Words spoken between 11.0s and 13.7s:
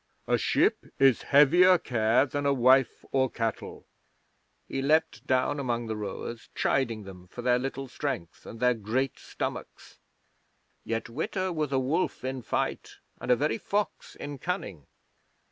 Witta was a wolf in fight, and a very